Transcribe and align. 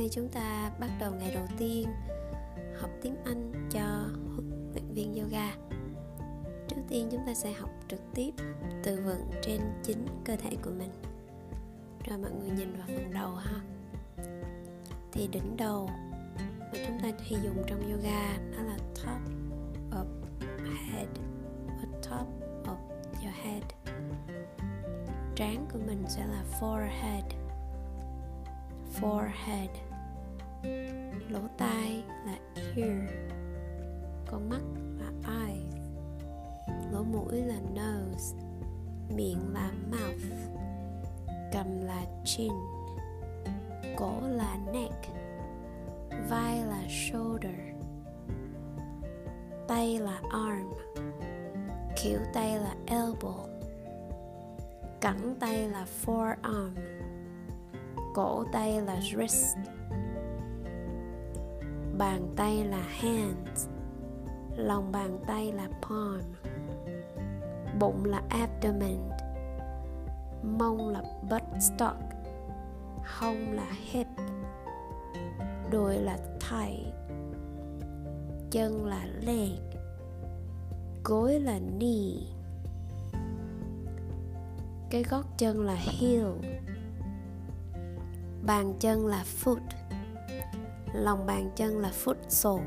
nay 0.00 0.08
chúng 0.12 0.28
ta 0.28 0.70
bắt 0.80 0.90
đầu 1.00 1.12
ngày 1.12 1.30
đầu 1.34 1.46
tiên 1.58 1.88
học 2.80 2.90
tiếng 3.02 3.16
Anh 3.24 3.68
cho 3.70 3.80
huấn 4.34 4.72
luyện 4.72 4.94
viên 4.94 5.14
yoga. 5.14 5.54
Trước 6.68 6.76
tiên 6.88 7.08
chúng 7.10 7.20
ta 7.26 7.34
sẽ 7.34 7.52
học 7.52 7.70
trực 7.88 8.00
tiếp 8.14 8.30
từ 8.82 9.00
vựng 9.04 9.30
trên 9.42 9.60
chính 9.82 10.06
cơ 10.24 10.36
thể 10.36 10.56
của 10.62 10.70
mình. 10.70 10.90
Rồi 12.06 12.18
mọi 12.18 12.30
người 12.30 12.50
nhìn 12.50 12.72
vào 12.72 12.86
phần 12.86 13.10
đầu 13.14 13.34
ha. 13.34 13.60
Thì 15.12 15.28
đỉnh 15.32 15.56
đầu 15.56 15.90
mà 16.38 16.78
chúng 16.86 16.98
ta 17.02 17.08
hay 17.18 17.40
dùng 17.42 17.62
trong 17.66 17.92
yoga 17.92 18.38
đó 18.52 18.62
là 18.62 18.76
top 18.94 19.34
of 19.90 20.06
head, 20.90 21.08
or 21.66 22.06
top 22.08 22.28
of 22.64 22.76
your 23.24 23.34
head. 23.42 23.62
Trán 25.34 25.66
của 25.72 25.78
mình 25.86 26.04
sẽ 26.08 26.26
là 26.26 26.44
forehead 26.60 27.39
forehead. 29.00 29.70
Lỗ 31.28 31.40
tai 31.58 32.02
là 32.26 32.38
ear, 32.76 33.10
con 34.30 34.48
mắt 34.48 34.62
là 34.98 35.34
eyes. 35.46 35.74
Lỗ 36.92 37.02
mũi 37.02 37.42
là 37.42 37.60
nose, 37.60 38.36
miệng 39.16 39.52
là 39.52 39.70
mouth. 39.90 40.50
Cầm 41.52 41.80
là 41.80 42.02
chin, 42.24 42.52
cổ 43.96 44.20
là 44.20 44.56
neck. 44.72 45.08
Vai 46.28 46.64
là 46.64 46.82
shoulder, 46.88 47.60
tay 49.68 49.98
là 49.98 50.20
arm. 50.30 50.72
Khuỷu 52.02 52.18
tay 52.34 52.58
là 52.58 52.74
elbow, 52.86 53.46
cẳng 55.00 55.34
tay 55.40 55.68
là 55.68 55.86
forearm 56.04 56.99
cổ 58.14 58.44
tay 58.52 58.80
là 58.80 58.96
wrist. 59.00 59.56
Bàn 61.98 62.34
tay 62.36 62.64
là 62.64 62.82
hands. 62.88 63.68
Lòng 64.56 64.92
bàn 64.92 65.18
tay 65.26 65.52
là 65.52 65.68
palm. 65.82 66.20
Bụng 67.78 68.04
là 68.04 68.22
abdomen. 68.28 68.98
Mông 70.42 70.88
là 70.88 71.02
buttstock. 71.22 71.96
Hông 73.18 73.52
là 73.52 73.70
hip. 73.70 74.06
Đùi 75.70 75.94
là 75.94 76.18
thigh. 76.40 76.86
Chân 78.50 78.86
là 78.86 79.06
leg. 79.20 79.58
Gối 81.04 81.40
là 81.40 81.58
knee. 81.58 82.40
Cái 84.90 85.02
gót 85.02 85.24
chân 85.38 85.60
là 85.60 85.74
heel 85.74 86.26
bàn 88.46 88.74
chân 88.80 89.06
là 89.06 89.24
foot. 89.44 89.60
Lòng 90.94 91.26
bàn 91.26 91.50
chân 91.56 91.78
là 91.78 91.92
foot 92.04 92.14
sole 92.28 92.64